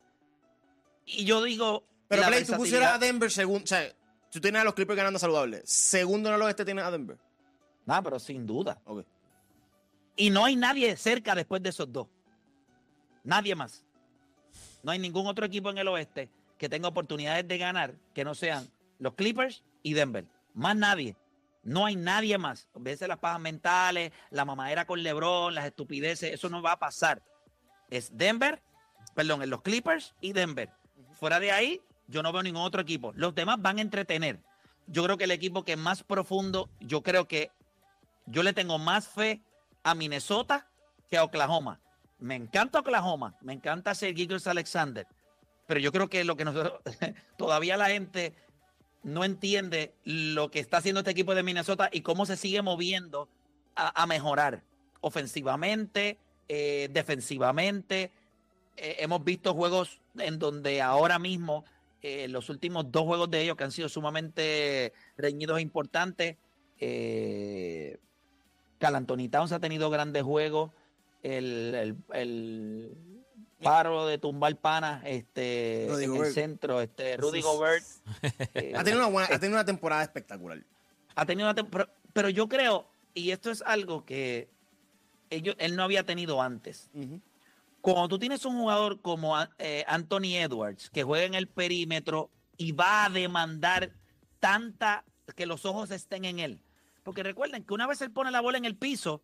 [1.07, 1.85] Y yo, digo.
[2.09, 3.63] Pero la Play, tú pusieras a Denver segundo.
[3.63, 3.85] O sea,
[4.31, 5.63] tú tienes a los Clippers ganando saludable.
[5.65, 7.19] Segundo en el oeste tienes a Denver.
[7.87, 8.81] Ah, pero sin duda.
[8.85, 9.05] Ok.
[10.17, 12.07] Y no hay nadie cerca después de esos dos.
[13.25, 13.85] Nadie más.
[14.83, 18.35] No hay ningún otro equipo en el oeste que tenga oportunidades de ganar que no
[18.35, 18.69] sean
[18.99, 20.27] los Clippers y Denver.
[20.55, 21.17] Más nadie.
[21.63, 22.69] No hay nadie más.
[22.75, 26.79] A veces las pajas mentales, la mamadera con LeBron, las estupideces, eso no va a
[26.79, 27.23] pasar.
[27.91, 28.63] Es Denver,
[29.15, 30.71] perdón, en los Clippers y Denver.
[31.15, 33.13] Fuera de ahí, yo no veo ningún otro equipo.
[33.15, 34.41] Los demás van a entretener.
[34.87, 37.51] Yo creo que el equipo que es más profundo, yo creo que
[38.27, 39.41] yo le tengo más fe
[39.83, 40.69] a Minnesota
[41.09, 41.81] que a Oklahoma.
[42.19, 45.07] Me encanta Oklahoma, me encanta ser Gilgeous Alexander,
[45.67, 46.81] pero yo creo que lo que nosotros,
[47.39, 48.35] todavía la gente
[49.03, 53.29] no entiende lo que está haciendo este equipo de Minnesota y cómo se sigue moviendo
[53.75, 54.63] a, a mejorar
[55.01, 58.11] ofensivamente, eh, defensivamente.
[58.77, 61.65] Eh, hemos visto juegos en donde ahora mismo,
[62.03, 66.37] eh, los últimos dos juegos de ellos que han sido sumamente reñidos e importantes,
[66.79, 67.99] eh,
[68.79, 70.71] Cal Anthony Towns ha tenido grandes juegos.
[71.23, 72.97] El, el- el
[73.63, 77.85] paro de tumbar panas este, Rudy en el centro, este, Rudy Gobert.
[78.55, 80.63] eh, Ha tenido una, buena, ha tenido una temporada espectacular.
[81.15, 84.49] ha tenido una pero, pero yo creo, y esto es algo que
[85.29, 86.89] ellos, él no había tenido antes.
[87.81, 92.73] Cuando tú tienes un jugador como eh, Anthony Edwards, que juega en el perímetro y
[92.73, 93.93] va a demandar
[94.39, 96.63] tanta que los ojos estén en él.
[97.05, 99.23] Porque recuerden que una vez él pone la bola en el piso,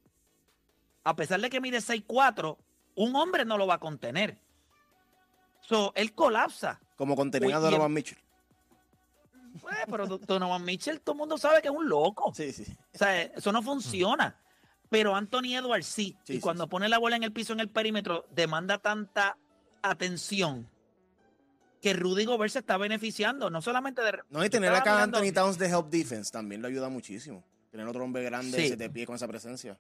[1.04, 2.56] a pesar de que mide 6'4,
[2.94, 4.38] un hombre no lo va a contener.
[5.60, 6.80] So, él colapsa.
[6.96, 8.18] Como contenía a Donovan el- Mitchell.
[9.60, 12.32] Pues, pero Donovan Mitchell, todo el mundo sabe que es un loco.
[12.34, 12.64] Sí, sí.
[12.94, 14.38] O sea, eso no funciona.
[14.90, 16.16] Pero Anthony Edwards sí.
[16.24, 16.70] Sí, y sí, cuando sí.
[16.70, 19.36] pone la bola en el piso en el perímetro, demanda tanta
[19.82, 20.68] atención
[21.82, 23.50] que Rudy Gobert se está beneficiando.
[23.50, 24.18] No solamente de.
[24.30, 27.44] No, y yo tener acá a Anthony Towns de help defense también lo ayuda muchísimo.
[27.70, 28.88] Tener otro hombre grande Sí.
[28.88, 29.78] pie con esa presencia.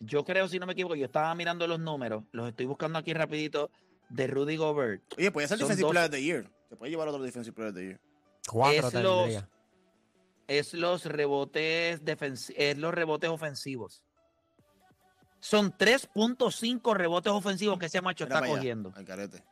[0.00, 3.12] Yo creo, si no me equivoco, yo estaba mirando los números, los estoy buscando aquí
[3.14, 3.70] rapidito,
[4.10, 5.02] de Rudy Gobert.
[5.16, 6.50] Oye, puede ser Son Defensive dos- Player of the Year.
[6.68, 8.00] Se puede llevar otro Defensive Player of the Year.
[8.48, 9.44] Cuatro es los-.
[10.46, 14.02] Es los rebotes defensi- es los rebotes ofensivos.
[15.40, 18.92] Son 3.5 rebotes ofensivos que ese macho Mira está allá, cogiendo.
[18.96, 19.44] al carete.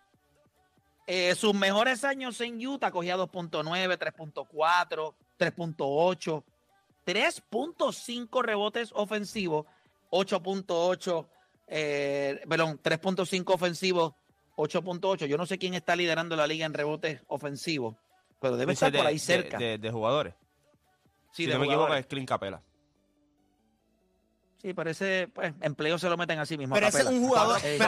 [1.07, 6.43] Eh, sus mejores años en Utah cogía 2.9, 3.4, 3.8,
[7.07, 9.67] 3.5 rebotes ofensivos,
[10.11, 11.27] 8.8,
[11.69, 14.15] eh, perdón, 3.5 ofensivos,
[14.57, 15.27] 8.8.
[15.27, 17.95] Yo no sé quién está liderando la liga en rebotes ofensivos,
[18.41, 19.59] pero debe Dice estar por de- ahí de- cerca.
[19.59, 20.35] De, de jugadores.
[21.33, 22.61] sí, si de no me equivoco, es Clint Capela.
[24.67, 26.75] Sí, pero ese pues, empleo se lo meten así mismo.
[26.75, 27.57] a Pero ese es un jugador.
[27.59, 27.79] Este,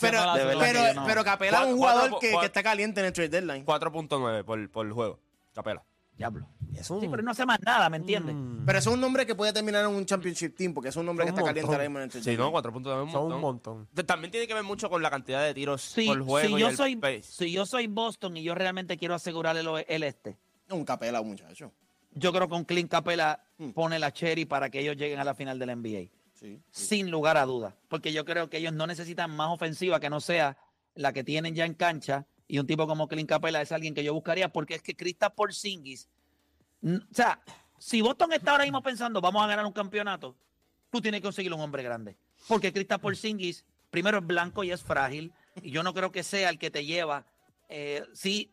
[0.00, 0.22] Pero,
[0.60, 3.12] pero, pero, Capela es un Cuatro- jugador cuatro- que, cuatro- que está caliente en el
[3.12, 3.66] trade deadline.
[3.66, 5.18] 4.9 por, por juego.
[5.52, 5.82] Capela.
[6.16, 6.46] Diablo.
[6.76, 8.32] Es un, Sí, pero no hace más nada, ¿me entiendes?
[8.36, 8.64] Mm.
[8.64, 11.24] Pero es un nombre que puede terminar en un championship team, porque es un nombre
[11.24, 11.74] que está caliente montón.
[11.74, 12.52] ahora mismo en el trade Sí, no.
[12.52, 13.78] 4.9 es un son un montón.
[13.88, 14.06] montón.
[14.06, 16.60] También tiene que ver mucho con la cantidad de tiros Si, por juego si y
[16.60, 17.22] yo el soy, pace.
[17.24, 20.36] si yo soy Boston y yo realmente quiero asegurar el, el este,
[20.68, 21.72] Un Capela, muchacho.
[22.12, 23.72] Yo creo que un Clint Capela Hmm.
[23.72, 26.08] pone la cherry para que ellos lleguen a la final del NBA.
[26.32, 26.60] Sí, sí.
[26.70, 27.74] Sin lugar a dudas.
[27.88, 30.56] Porque yo creo que ellos no necesitan más ofensiva que no sea
[30.94, 32.24] la que tienen ya en cancha.
[32.48, 35.28] Y un tipo como Clint Capela es alguien que yo buscaría porque es que Krista
[35.34, 36.08] Porzingis.
[36.82, 37.38] O sea,
[37.78, 40.34] si Boston está ahora mismo pensando, vamos a ganar un campeonato,
[40.90, 42.16] tú tienes que conseguir un hombre grande.
[42.48, 46.48] Porque Kristaps Porzingis, primero es blanco y es frágil, y yo no creo que sea
[46.48, 47.26] el que te lleva.
[47.68, 48.50] eh, sí,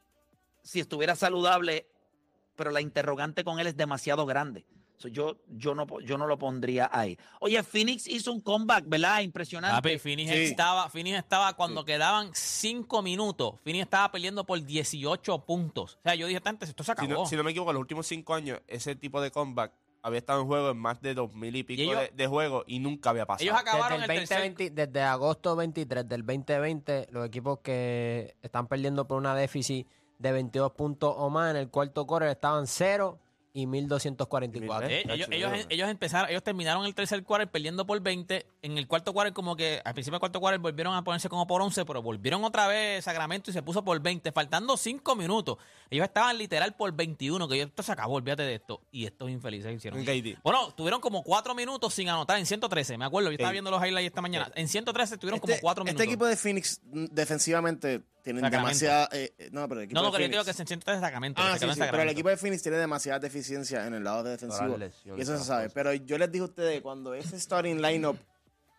[0.63, 1.87] si estuviera saludable,
[2.57, 4.65] pero la interrogante con él es demasiado grande.
[4.97, 7.15] So, yo, yo, no, yo no lo pondría ahí.
[7.39, 9.21] Oye, Phoenix hizo un comeback, ¿verdad?
[9.21, 9.75] Impresionante.
[9.75, 10.37] Papi, Phoenix Sí.
[10.45, 13.59] estaba, Phoenix estaba cuando quedaban 5 minutos.
[13.63, 15.97] Phoenix estaba peleando por 18 puntos.
[15.97, 17.13] O sea, yo dije, antes esto se Si acabó.
[17.13, 20.17] no, si no me equivoco, en los últimos cinco años, ese tipo de comeback había
[20.17, 22.79] estado en juego en más de dos mil y pico ellos- de, de juegos y
[22.79, 23.43] nunca había pasado.
[23.43, 28.35] Ellos acabaron Desde, el el tercer- 2020 desde agosto 23 del 2020, los equipos que
[28.41, 29.85] están perdiendo por una déficit
[30.19, 33.19] de 22 puntos o más en el cuarto quarter estaban 0
[33.57, 34.87] y 1244.
[34.87, 38.45] Eh, ellos, ellos, ellos empezaron, ellos terminaron el tercer quarter perdiendo por 20.
[38.61, 41.47] En el cuarto quarter, como que al principio del cuarto quarter volvieron a ponerse como
[41.47, 45.57] por 11, pero volvieron otra vez Sacramento y se puso por 20, faltando 5 minutos.
[45.89, 48.81] Ellos estaban literal por 21, que yo, esto se acabó, olvídate de esto.
[48.91, 50.01] Y estos infelices hicieron.
[50.01, 50.37] Un KD.
[50.43, 53.31] Bueno, tuvieron como 4 minutos sin anotar en 113, me acuerdo.
[53.31, 54.51] Yo estaba viendo los highlights esta mañana.
[54.53, 55.99] En 113 tuvieron como Este- 4 minutos.
[55.99, 58.79] Este equipo de Phoenix mm, defensivamente tienen Sacramento.
[58.79, 59.09] demasiada.
[59.11, 60.95] eh, eh, no, pero el equipo no, no, de que yo Phoenix- que en 113
[60.97, 61.41] es Sacramento.
[61.41, 62.11] Ah, se sí, quedó en sí, pero el Sacramento.
[62.11, 64.65] equipo de Phoenix tiene demasiada deficiencia en el lado defensivo.
[64.65, 65.69] Todas las lesiones, Y eso se todas sabe.
[65.69, 68.17] Pero yo les dije a ustedes, cuando ese starting lineup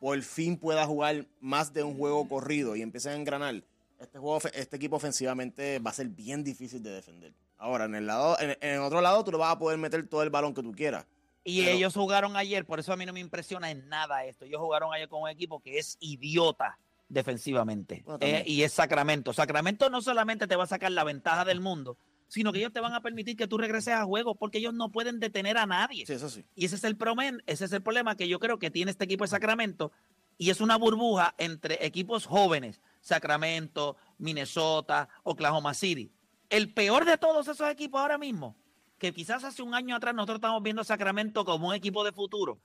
[0.00, 3.62] por fin pueda jugar más de un juego corrido y empiecen a engranar,
[3.98, 7.32] este, juego, ofe- este equipo ofensivamente va a ser bien difícil de defender.
[7.56, 10.06] Ahora, en el lado, en, en el otro lado, tú le vas a poder meter
[10.08, 11.04] todo el balón que tú quieras.
[11.42, 14.44] Y Pero- ellos jugaron ayer, por eso a mí no me impresiona en nada esto.
[14.44, 16.78] Ellos jugaron ayer con un equipo que es idiota
[17.08, 18.02] defensivamente.
[18.04, 18.18] Bueno.
[18.20, 19.32] Eh, y es Sacramento.
[19.32, 21.96] Sacramento no solamente te va a sacar la ventaja del mundo,
[22.28, 24.90] sino que ellos te van a permitir que tú regreses a juego porque ellos no
[24.90, 26.06] pueden detener a nadie.
[26.06, 26.44] Sí, eso sí.
[26.54, 29.04] Y ese es el problema, ese es el problema que yo creo que tiene este
[29.04, 29.92] equipo de Sacramento.
[30.36, 36.12] Y es una burbuja entre equipos jóvenes, Sacramento, Minnesota, Oklahoma City.
[36.48, 38.56] El peor de todos esos equipos ahora mismo,
[38.98, 42.12] que quizás hace un año atrás nosotros estamos viendo a Sacramento como un equipo de
[42.12, 42.60] futuro,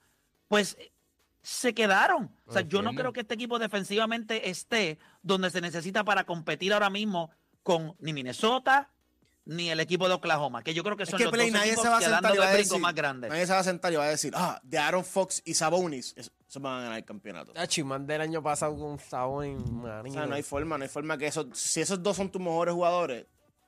[0.46, 0.76] pues
[1.44, 2.34] se quedaron.
[2.46, 6.72] O sea, yo no creo que este equipo defensivamente esté donde se necesita para competir
[6.72, 7.30] ahora mismo
[7.62, 8.90] con ni Minnesota
[9.46, 11.60] ni el equipo de Oklahoma, que yo creo que Es son que los Play, dos
[11.60, 12.94] nadie equipos se va a que dan sentar y va los a brincos decir, más
[12.94, 13.30] grandes.
[13.30, 16.14] nadie se va a sentar y va a decir, ah, de Aaron Fox y Sabonis,
[16.16, 17.52] eso, eso van a ganar el campeonato.
[17.54, 21.18] Ah, Chimán del año pasado con Sabón O sea, no hay forma, no hay forma
[21.18, 23.26] que eso, si esos dos son tus mejores jugadores,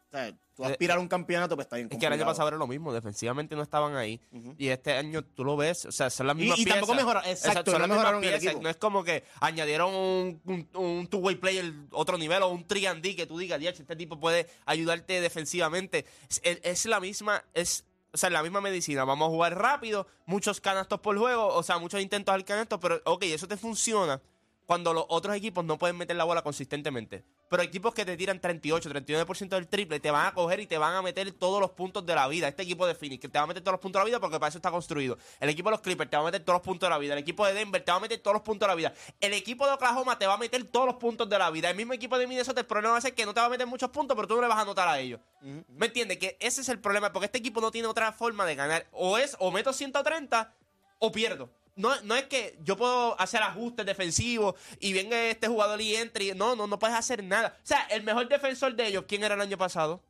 [0.09, 2.49] o sea, tú aspirar a un campeonato, pues está bien Es que el año pasado
[2.49, 4.21] era lo mismo, defensivamente no estaban ahí.
[4.59, 6.81] Y este año tú lo ves, o sea, son las Y- mismas y piezas.
[6.81, 8.62] tampoco mejoraron, exacto, son no las mismas mejoraron piezas.
[8.62, 13.16] No es como que añadieron un, un, un two-way player otro nivel o un 3D
[13.16, 16.07] que tú digas, "Diache, este tipo puede ayudarte defensivamente.
[16.42, 17.85] Es la misma, es...
[18.12, 19.05] O sea, la misma medicina.
[19.05, 22.99] Vamos a jugar rápido, muchos canastos por juego, o sea, muchos intentos al canasto, pero
[23.05, 24.23] ok, eso te funciona
[24.66, 27.24] cuando los otros equipos no pueden meter la bola consistentemente.
[27.48, 30.76] Pero equipos que te tiran 38, 39% del triple, te van a coger y te
[30.76, 32.48] van a meter todos los puntos de la vida.
[32.48, 34.20] Este equipo de Phoenix, que te va a meter todos los puntos de la vida
[34.20, 35.16] porque para eso está construido.
[35.38, 37.12] El equipo de los Clippers te va a meter todos los puntos de la vida.
[37.14, 38.92] El equipo de Denver te va a meter todos los puntos de la vida.
[39.20, 41.70] El equipo de Oklahoma te va a meter todos los puntos de la vida.
[41.70, 43.50] El mismo equipo de Minnesota, el problema va a ser que no te va a
[43.50, 45.20] meter muchos puntos, pero tú no le vas a anotar a ellos.
[45.68, 46.18] ¿Me entiendes?
[46.18, 48.87] Que ese es el problema, porque este equipo no tiene otra forma de ganar.
[48.90, 50.52] O es, o meto 130
[50.98, 51.50] o pierdo.
[51.77, 56.25] No, no es que yo puedo hacer ajustes defensivos y venga este jugador y entre.
[56.25, 57.57] y- No, no, no puedes hacer nada.
[57.62, 60.03] O sea, el mejor defensor de ellos, ¿quién era el año pasado?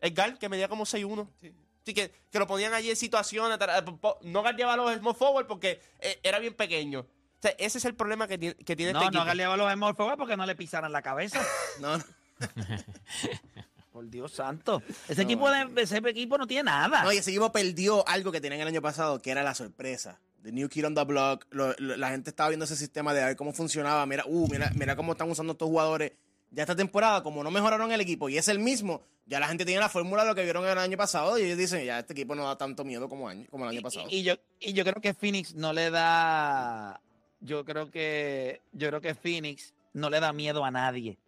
[0.00, 1.28] Edgar, que medía como 6'1.
[1.82, 3.58] Así que, que lo ponían allí en situaciones.
[4.22, 7.00] No guardiaba los small forward porque eh, era bien pequeño.
[7.00, 7.06] O
[7.46, 9.26] sea, ese es el problema que tiene, que tiene No, este no equipo.
[9.26, 11.42] galeaba los Small Forward porque no le pisaran la cabeza.
[11.80, 12.04] No, no.
[13.92, 14.82] Por Dios santo.
[15.08, 17.04] Ese equipo de ese equipo no tiene nada.
[17.04, 20.18] No, y ese equipo perdió algo que tenían el año pasado, que era la sorpresa.
[20.44, 21.46] The New Kid on the Block.
[21.50, 24.04] Lo- lo- la gente estaba viendo ese sistema de ver cómo funcionaba.
[24.06, 26.12] Mira, uh, mira, mira cómo están usando estos jugadores.
[26.50, 29.64] Ya esta temporada, como no mejoraron el equipo y es el mismo, ya la gente
[29.64, 32.12] tiene la fórmula de lo que vieron el año pasado y ellos dicen, ya este
[32.12, 34.06] equipo no da tanto miedo como, año, como el año pasado.
[34.08, 37.00] Y, y yo, y yo creo que Phoenix no le da.
[37.40, 38.60] Yo creo que.
[38.72, 41.18] Yo creo que Phoenix no le da miedo a nadie.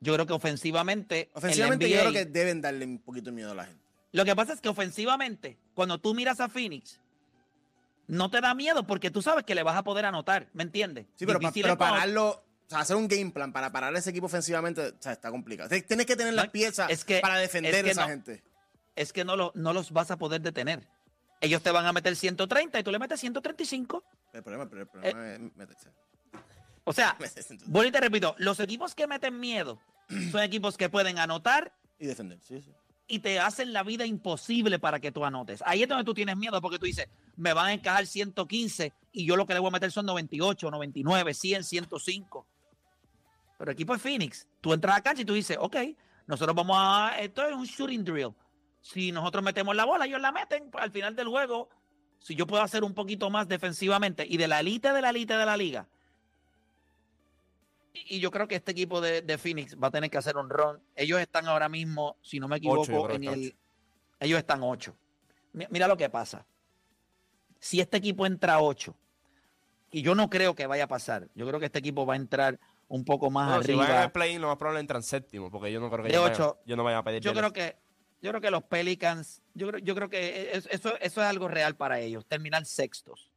[0.00, 1.28] Yo creo que ofensivamente.
[1.34, 3.84] Ofensivamente yo creo que deben darle un poquito de miedo a la gente.
[4.12, 6.98] Lo que pasa es que ofensivamente, cuando tú miras a Phoenix,
[8.10, 11.06] no te da miedo porque tú sabes que le vas a poder anotar, ¿me entiendes?
[11.16, 14.26] Sí, pero, pa- pero pararlo, o sea, hacer un game plan para parar ese equipo
[14.26, 15.68] ofensivamente, o sea, está complicado.
[15.86, 18.08] Tienes que tener las piezas es que- para defender es que a esa no.
[18.08, 18.42] gente.
[18.96, 20.86] es que no, lo- no los vas a poder detener.
[21.40, 24.04] Ellos te van a meter 130 y tú le metes 135.
[24.34, 25.34] El problema, el problema Eh.
[25.34, 25.88] es meterse.
[26.84, 27.16] O sea,
[27.86, 29.80] y te repito, los equipos que meten miedo
[30.32, 32.38] son equipos que pueden anotar y defender.
[32.42, 32.72] Sí, sí.
[33.12, 35.62] y te hacen la vida imposible para que tú anotes.
[35.66, 37.08] Ahí es donde tú tienes miedo porque tú dices,
[37.40, 40.70] me van a encajar 115 y yo lo que le voy a meter son 98,
[40.70, 42.46] 99, 100, 105.
[43.58, 45.76] Pero equipo de Phoenix, tú entras a cancha y tú dices, ok,
[46.26, 48.34] nosotros vamos a, esto es un shooting drill.
[48.82, 51.68] Si nosotros metemos la bola, ellos la meten, pues, al final del juego
[52.18, 55.34] si yo puedo hacer un poquito más defensivamente y de la elite de la elite
[55.34, 55.88] de la liga.
[57.94, 60.36] Y y yo creo que este equipo de, de Phoenix va a tener que hacer
[60.36, 60.78] un run.
[60.94, 63.56] Ellos están ahora mismo, si no me equivoco, en el,
[64.20, 64.94] ellos están 8.
[65.52, 66.46] Mira lo que pasa.
[67.60, 68.96] Si este equipo entra a 8,
[69.92, 72.16] y yo no creo que vaya a pasar, yo creo que este equipo va a
[72.16, 73.86] entrar un poco más si arriba.
[73.88, 76.54] van al play-in, lo más probable entran séptimo, porque yo no creo que De vayan-
[76.66, 77.20] yo no vaya a pedir.
[77.22, 77.76] Yo creo que
[78.22, 81.48] yo creo que los Pelicans, yo creo, yo creo que es- eso, eso es algo
[81.48, 83.30] real para ellos, terminar sextos.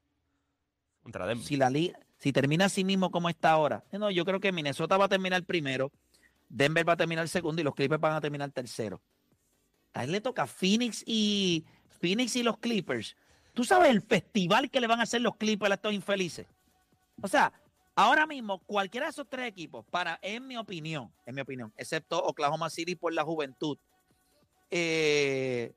[1.03, 1.45] contra Denver.
[1.45, 4.95] Si la liga, si termina así mismo como está ahora, no, yo creo que Minnesota
[4.95, 5.91] va a terminar primero,
[6.47, 9.01] Denver va a terminar segundo y los Clippers van a terminar tercero.
[9.93, 11.65] A él le toca Phoenix y
[11.99, 13.17] Phoenix y los Clippers.
[13.53, 16.47] ¿Tú sabes el festival que le van a hacer los Clippers a estos infelices?
[17.21, 17.53] O sea,
[17.95, 22.21] ahora mismo cualquiera de esos tres equipos, para, en mi opinión, en mi opinión, excepto
[22.23, 23.77] Oklahoma City por la juventud,
[24.71, 25.73] eh,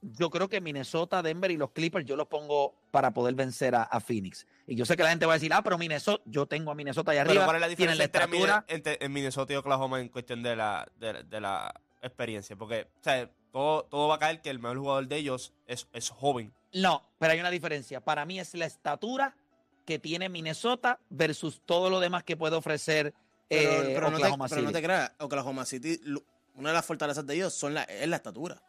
[0.00, 3.82] yo creo que Minnesota, Denver y los Clippers yo los pongo para poder vencer a,
[3.82, 4.46] a Phoenix.
[4.66, 6.74] Y yo sé que la gente va a decir, ah, pero Minnesota, yo tengo a
[6.74, 7.44] Minnesota allá Pero arriba.
[7.46, 11.24] ¿cuál es la tienen la diferencia entre, Minnesota y Oklahoma en cuestión de la, de,
[11.24, 11.74] de la
[12.06, 12.56] experiencia?
[12.56, 15.86] Porque, o sea, todo, todo va a caer que el mejor jugador de ellos es,
[15.92, 16.52] es joven.
[16.72, 18.00] No, pero hay una diferencia.
[18.00, 19.36] Para mí es la estatura
[19.86, 23.14] que tiene Minnesota versus todo lo demás que puede ofrecer
[23.48, 24.80] Pero, eh, pero no te, Oklahoma pero no City.
[24.80, 26.00] te creas, Oklahoma City,
[26.54, 28.60] una de las fortalezas de ellos son la, es la estatura.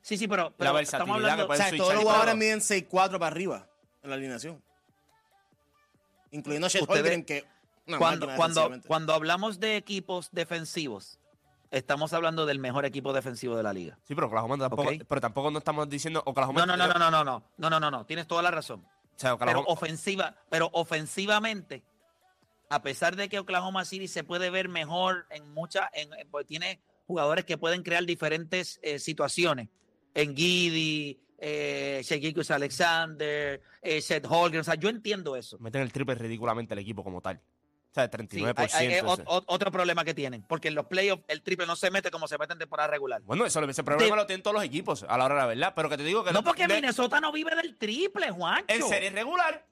[0.00, 1.46] Sí, sí, pero, pero La estamos versatilidad hablando...
[1.48, 3.68] que O sea, todos los jugadores miden 6'4 para arriba
[4.02, 4.62] en la alineación.
[6.30, 7.44] Incluyendo a Chet Ustedes- Holmgren, que
[7.98, 11.18] cuando, cuando, cuando hablamos de equipos defensivos,
[11.74, 13.98] estamos hablando del mejor equipo defensivo de la liga.
[14.04, 16.64] Sí, pero Oklahoma tampoco, pero tampoco no estamos diciendo Oklahoma.
[16.64, 18.80] No, no, no, no, no, no, no, no, no, no, no, tienes toda la razón.
[18.80, 21.84] O sea, Pero Oklahoma, ofensiva, pero ofensivamente,
[22.70, 26.46] a pesar de que Oklahoma City se puede ver mejor en muchas, en, en- pues
[26.46, 29.68] tiene jugadores que pueden crear diferentes eh, situaciones.
[30.14, 35.58] En Giddy, eh, Shea Alexander, eh, Seth Holger, o sea, yo entiendo eso.
[35.58, 37.40] meten el triple ridículamente el equipo como tal.
[37.94, 38.74] O sea, Sí, 39%.
[38.74, 39.02] hay- eh,
[39.46, 42.36] otro problema que tienen, porque en los playoffs el triple no se mete como se
[42.38, 43.22] mete en temporada regular.
[43.22, 44.16] bueno, eso, ese problema Sí.
[44.20, 45.72] lo tienen todos los equipos a la hora de la verdad.
[45.76, 48.64] Pero que te digo que No porque de- Minnesota no vive del triple, Juancho.
[48.68, 49.64] En serie regular.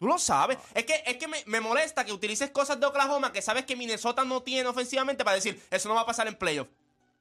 [0.00, 0.58] Tú lo sabes.
[0.74, 3.76] Es que, es que me, me molesta que utilices cosas de Oklahoma que sabes que
[3.76, 6.66] Minnesota no tiene ofensivamente para decir, eso no va a pasar en playoff.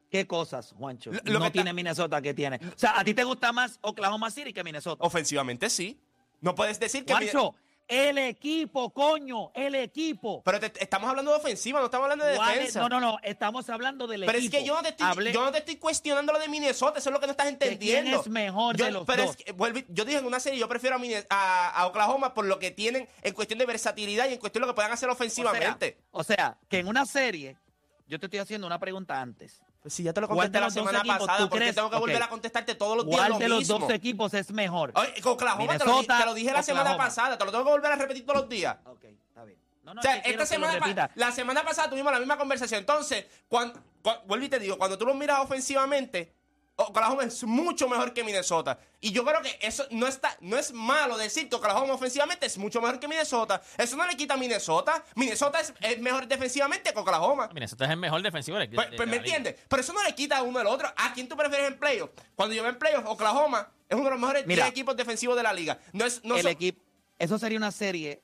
[0.10, 1.12] ¿Qué cosas, Juancho?
[1.12, 2.56] Lo- lo no que tiene Minnesota que tiene.
[2.58, 5.04] O sea, ¿a ti te gusta más Oklahoma City que Minnesota?
[5.06, 6.00] Ofensivamente sí.
[6.42, 7.14] No puedes decir que...
[7.14, 7.54] Juancho,
[7.88, 10.42] el equipo, coño, el equipo.
[10.44, 12.80] Pero te- estamos hablando de ofensiva, no estamos hablando de defensa.
[12.80, 14.56] No, no, no, estamos hablando del Pero equipo.
[14.56, 17.00] es que yo no, te estoy, Hablé- yo no te estoy cuestionando lo de Minnesota,
[17.00, 18.22] eso es lo que no estás ¿De quién entendiendo.
[18.22, 19.36] es mejor yo, de los pero dos?
[19.36, 22.46] Es que, vuelve- yo dije en una serie, yo prefiero a, a, a Oklahoma por
[22.46, 25.10] lo que tienen en cuestión de versatilidad y en cuestión de lo que puedan hacer
[25.10, 25.98] o sea, ofensivamente.
[26.12, 27.58] o sea, que en una serie,
[28.08, 29.62] yo te estoy haciendo una pregunta antes.
[29.82, 31.76] Pues si ya te lo ¿Cuál de contesté la semana equipos pasada, porque crees?
[31.76, 34.52] tengo que volver a contestarte todos los días ¿Cuál lo de los dos equipos es
[34.52, 34.92] mejor?
[34.94, 37.92] Oye, Oklahoma te lo, te lo dije la semana pasada, te lo tengo que volver
[37.92, 38.78] a repetir todos los días.
[38.86, 39.58] Ok, está bien.
[39.84, 42.38] No, no, o sea, es que quiero esta semana, la semana pasada tuvimos la misma
[42.38, 42.82] conversación.
[42.82, 43.82] Entonces, cuando,
[44.28, 46.32] vuelvo y te digo, cuando tú lo miras ofensivamente,
[46.88, 48.80] Oklahoma es mucho mejor que Minnesota.
[49.00, 52.58] Y yo creo que eso no está, no es malo decir que Oklahoma ofensivamente es
[52.58, 53.62] mucho mejor que Minnesota.
[53.78, 55.04] Eso no le quita a Minnesota.
[55.16, 57.50] Minnesota es, es mejor defensivamente que Oklahoma.
[57.54, 59.56] Minnesota es el mejor defensivo de, Pues, de- pues de me entiendes.
[59.68, 60.88] Pero eso no le quita a uno al otro.
[60.96, 62.12] ¿A quién tú prefieres en playoff?
[62.36, 64.64] Cuando yo veo en playoff, Oklahoma es uno de los mejores Mira.
[64.66, 65.80] 10 equipos defensivos de la liga.
[65.94, 66.82] No es, no el son- equipo,
[67.20, 68.22] eso sería una serie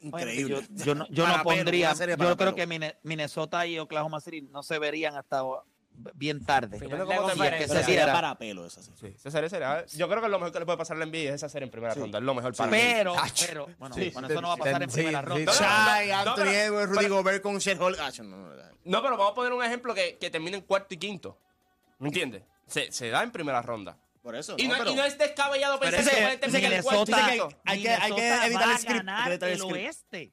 [0.00, 0.64] Increíble.
[0.70, 1.92] Yo, yo no, yo Para no pondría.
[1.92, 2.54] Yo creo pelo.
[2.54, 5.42] que Minnesota y Oklahoma City no se verían hasta
[6.14, 6.78] bien tarde.
[6.78, 8.12] Cómo te que diera.
[8.12, 8.82] para pelo esa.
[8.82, 8.90] Sí,
[9.96, 11.64] Yo creo que lo mejor que le puede pasar a la NBA es esa serie
[11.66, 12.18] en primera ronda.
[12.18, 12.70] Es lo mejor para.
[12.70, 13.14] Pero,
[13.46, 15.52] pero, bueno, Sí, bueno, sí, eso no va a sí, pasar en primera ronda.
[15.52, 18.30] no, Anthony pero- Edwards, Rudy pero- Gobert con Chet Holmgren.
[18.30, 18.62] No, no, no.
[18.84, 21.38] No, pero vamos a poner un ejemplo que, que termine en cuarto y quinto.
[21.98, 22.42] ¿Me entiendes?
[22.66, 23.96] Se, se da en primera ronda.
[24.22, 24.54] Por eso.
[24.58, 27.30] Y no, pero- y no es descabellado pensar que puede terminar en cuarto y Minnesota,
[27.32, 27.48] quinto.
[27.64, 30.32] hay que- hay que evitar el script, ganar el oeste.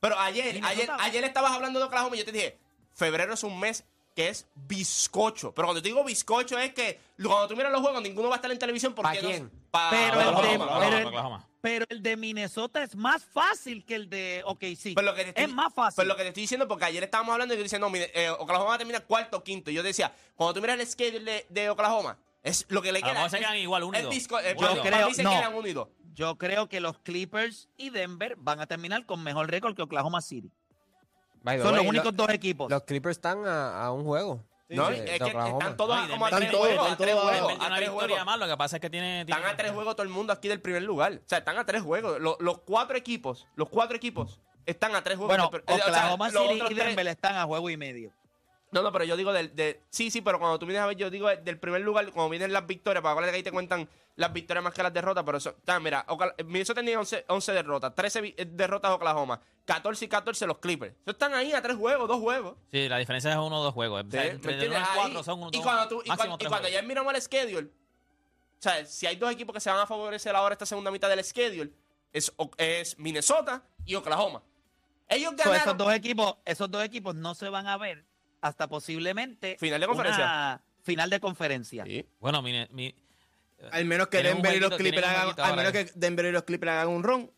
[0.00, 2.58] Pero ayer, ayer, ayer estabas hablando de Oklahoma y yo te dije,
[2.94, 5.52] febrero es un mes que es bizcocho.
[5.54, 8.38] Pero cuando te digo bizcocho es que cuando tú miras los juegos, ninguno va a
[8.38, 9.50] estar en televisión porque ¿Pa no- quién?
[9.70, 11.48] pa- Pero el, de, Oklahoma, pero, el- Oklahoma.
[11.60, 14.94] pero el de Minnesota es más fácil que el de OKC.
[15.02, 15.96] Lo que te estoy- es más fácil.
[15.96, 18.10] Pues lo que te estoy diciendo, porque ayer estábamos hablando y yo decía, no, mire,
[18.14, 19.70] eh, Oklahoma va a terminar cuarto o quinto.
[19.70, 23.02] Y yo decía, cuando tú miras el schedule de, de Oklahoma, es lo que le
[23.02, 23.28] queda.
[23.28, 24.78] se quedan igual, eh, Uno y para- dos.
[24.78, 25.30] para creo- mí se no.
[25.30, 25.88] quedan uno y dos.
[26.14, 30.20] Yo creo que los Clippers y Denver van a terminar con mejor récord que Oklahoma
[30.20, 30.52] City.
[31.44, 32.70] By the Son way, los únicos lo- dos equipos.
[32.70, 34.42] Los Clippers están a, a un juego.
[34.70, 36.78] No, es que están todos a- como a tres juegos.
[36.78, 37.52] A están tres todos juegos.
[37.52, 38.24] A una tres victoria juegos.
[38.26, 39.20] más, lo que pasa es que tiene...
[39.20, 41.12] Están a tres juegos todo el mundo aquí del primer lugar.
[41.12, 42.18] O sea, están a tres juegos.
[42.20, 45.36] Los, los cuatro equipos, los cuatro equipos están a tres juegos.
[45.36, 48.10] bueno, del- o sea, Oklahoma City y tres- Denver están a juego y medio.
[48.72, 50.96] No, no, pero yo digo del, de, sí, sí, pero cuando tú vienes a ver,
[50.96, 54.32] yo digo del primer lugar, cuando vienen las victorias, para que ahí te cuentan las
[54.32, 56.06] victorias más que las derrotas, pero eso, está, mira,
[56.44, 60.92] Minnesota tenía 11, 11 derrotas, 13 vi- eh, derrotas Oklahoma, 14 y 14 los Clippers.
[61.02, 62.56] Eso están ahí a tres juegos, dos juegos.
[62.70, 64.04] Sí, la diferencia es uno o dos juegos.
[64.04, 67.12] Y cuatro Ahí- son uno, y dos, cuando, tú, y cuando, y cuando ya miramos
[67.14, 70.64] el schedule, o sea, si hay dos equipos que se van a favorecer ahora esta
[70.66, 71.72] segunda mitad del schedule,
[72.12, 74.42] es, es Minnesota y Oklahoma.
[75.08, 75.60] Ellos So, ganaron.
[75.60, 78.04] esos dos equipos, esos dos equipos no se van a ver
[78.40, 80.24] hasta posiblemente Final de conferencia.
[80.24, 81.84] una final de conferencia.
[81.84, 82.06] Sí.
[82.20, 82.94] Bueno, mi, mi-
[83.72, 86.42] Al menos que Denver y los Clippers hagan, al menos que- que Denver y los
[86.44, 87.30] Clippers hagan un ron.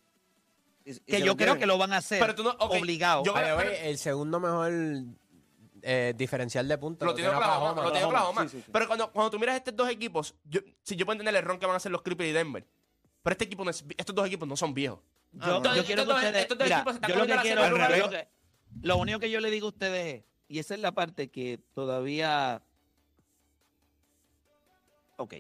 [0.84, 2.74] y- y se Que yo creo que lo van a hacer Pero tú no- ok,
[2.80, 3.24] obligado.
[3.24, 4.72] yo- pero- el segundo mejor
[5.82, 7.82] eh, diferencial de puntos Lo tiene Oklahoma.
[7.82, 8.42] Lo tiene Oklahoma.
[8.44, 8.70] Sí, sí, sí.
[8.72, 11.58] Pero cuando, cuando tú miras estos dos equipos, yo, sí, yo puedo entender el ron
[11.58, 12.64] que van a hacer los Clippers y Denver.
[13.22, 14.98] Pero este equipo no es- estos dos equipos no son viejos.
[15.32, 15.74] Yo, Ah, no.
[15.76, 16.42] yo quiero que Estos dos- ustedes.
[16.42, 18.28] estos dos mira, equipos se están yo lo que quiero al lo que-
[18.82, 21.60] lo único que yo le digo a ustedes es, y esa es la parte que
[21.74, 22.62] todavía.
[25.16, 25.34] Ok.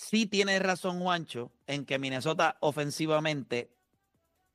[0.00, 3.70] Sí tiene razón Juancho en que Minnesota ofensivamente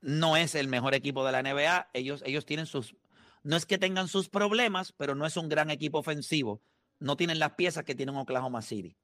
[0.01, 1.91] no es el mejor equipo de la NBA.
[1.93, 2.95] Ellos, ellos tienen sus.
[3.43, 6.63] No es que tengan sus problemas, pero no es un gran equipo ofensivo.
[6.97, 8.97] No tienen las piezas que tiene Oklahoma City.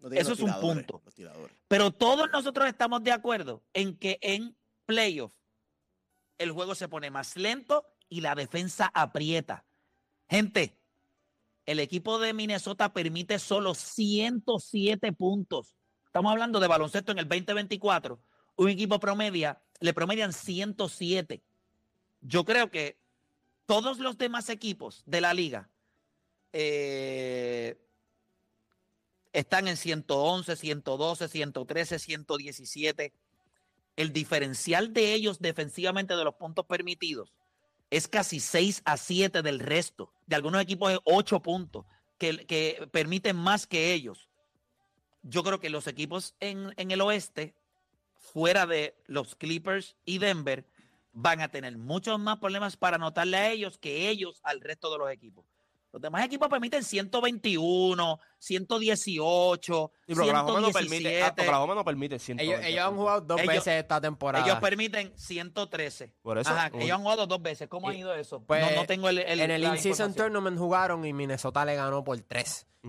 [0.00, 1.00] No tienen eso es un punto.
[1.68, 5.32] Pero todos nosotros estamos de acuerdo en que en playoff
[6.38, 9.64] el juego se pone más lento y la defensa aprieta.
[10.28, 10.76] Gente,
[11.66, 15.76] el equipo de Minnesota permite solo 107 puntos.
[16.14, 18.20] Estamos hablando de baloncesto en el 2024.
[18.54, 21.42] Un equipo promedia, le promedian 107.
[22.20, 22.96] Yo creo que
[23.66, 25.68] todos los demás equipos de la liga
[26.52, 27.76] eh,
[29.32, 33.12] están en 111, 112, 113, 117.
[33.96, 37.32] El diferencial de ellos defensivamente de los puntos permitidos
[37.90, 40.12] es casi 6 a 7 del resto.
[40.26, 41.86] De algunos equipos es 8 puntos
[42.18, 44.28] que, que permiten más que ellos.
[45.26, 47.54] Yo creo que los equipos en, en el oeste,
[48.14, 50.64] fuera de los Clippers y Denver,
[51.12, 54.98] van a tener muchos más problemas para anotarle a ellos que ellos al resto de
[54.98, 55.44] los equipos.
[55.92, 61.42] Los demás equipos permiten 121, 118, Y pero Oklahoma no permite, ah, 117.
[61.42, 64.44] Oklahoma no permite Ellos, 120 ellos han jugado dos Ellos- veces esta temporada.
[64.44, 66.12] Ellos permiten 113.
[66.22, 67.68] Por eso, Ajá, un- ellos han jugado dos veces.
[67.68, 68.42] ¿Cómo ha ido eso?
[68.44, 70.14] pues, no, no tengo el, el- en el In-Season.
[70.14, 72.20] Tournament jugaron y Minnesota le ganó por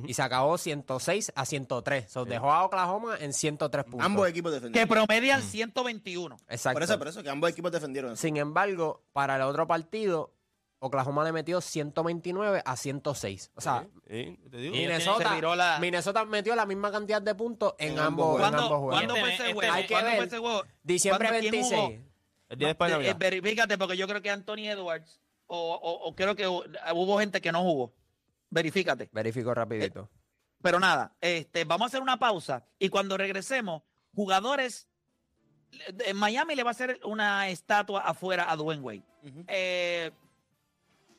[0.02, 0.10] 3.
[0.10, 2.12] Y se acabó 106 a 103.
[2.12, 4.06] So, dejó a Oklahoma en 103 puntos.
[4.06, 4.90] Ambos equipos Que defendieron.
[4.90, 6.38] promedian 121.
[6.48, 6.76] Exacto.
[6.76, 8.14] Por eso, por eso, que ambos equipos defendieron.
[8.14, 8.22] eso.
[8.22, 10.32] Sin embargo, para el otro partido,
[10.80, 13.52] Oklahoma le metió 129 a 106.
[13.56, 14.76] O sea, Sí, te digo.
[14.76, 18.26] Y- Minnesota, se viró la- Minnesota metió la misma cantidad de puntos en, En ambos,
[18.26, 18.94] ambos en ¿Cuándo, ambos juegos.
[18.96, 19.74] ¿cuándo fue Este- ese juego?
[19.74, 20.18] hay que ¿Cuándo ver.
[20.18, 20.64] fue ese juego?
[20.84, 21.82] Diciembre ¿Cuándo- quién 26.
[21.82, 21.94] jugó?
[22.50, 23.18] El día después de Eh, Navidad.
[23.18, 27.42] verifícate, porque yo creo que Anthony Edwards, o, o- o creo que hu- hubo gente
[27.42, 27.92] que no jugó.
[28.56, 29.10] Verifícate.
[29.12, 30.10] Verifico rapidito.
[30.62, 33.84] Pero nada, este, vamos a hacer una pausa y cuando regresemos,
[34.16, 34.88] jugadores,
[36.06, 39.04] en Miami le va a hacer una estatua afuera a Dwayne Wade.
[39.48, 40.12] Eh,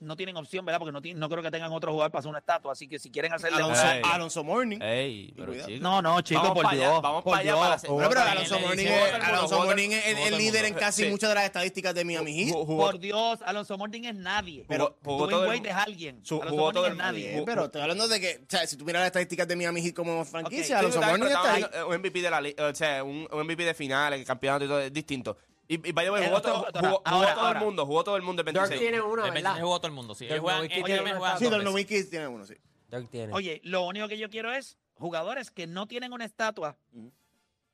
[0.00, 0.78] no tienen opción, ¿verdad?
[0.78, 2.98] Porque no, tienen- no creo que tengan otro jugador para hacer una estatua, así que
[2.98, 3.82] si quieren hacerle Alonso.
[4.04, 4.78] Alonso Morning.
[4.82, 5.68] Ey, pero cuidado.
[5.68, 5.82] chico.
[5.82, 6.88] No, no, chicos, Vamos por para Dios.
[6.90, 7.60] allá, vamos por para allá Dios.
[7.62, 10.24] para hacer- Bueno, pero Jugó Alonso Morning, es, el Alonso mundo, Morning es el, jugó
[10.26, 11.08] el todo el líder en casi Sí.
[11.10, 12.52] muchas de las estadísticas de Miami Heat.
[12.52, 14.64] Jugó- jugó- Por Dios, Alonso Morning es nadie.
[14.68, 16.20] Pero jugó todo Dwayne el- Wade es alguien.
[16.24, 17.42] su- Alonso jugó Morning todo es nadie.
[17.46, 19.94] Pero estoy hablando de que, o sea, si tú miras las estadísticas de Miami Heat
[19.94, 21.62] como franquicia, Alonso Morning está ahí.
[21.62, 24.80] estaba- Un MVP de la o sea, un, MVP de finales, el campeonato y todo
[24.80, 25.36] es distinto.
[25.68, 27.58] Y, y by the way, Eh, jugó, todo- jugó- todo ahora.
[27.58, 28.80] el mundo, jugó todo el mundo el Dirk 26.
[28.80, 29.60] tiene una, El 26 ¿verdad?
[29.62, 30.26] jugó todo el mundo, sí.
[30.26, 31.48] Dirk juegan- tiene juegan Sí.
[31.50, 32.54] Nowitzki tiene uno, sí.
[32.90, 33.32] Dirk tiene.
[33.32, 36.76] Oye, lo único que yo quiero es jugadores que no tienen una estatua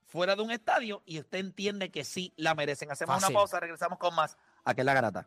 [0.06, 2.90] fuera de un estadio y usted entiende que sí la merecen.
[2.90, 3.28] Hacemos Fácil.
[3.30, 4.36] una pausa, regresamos con más.
[4.64, 5.26] Aquí en la garata.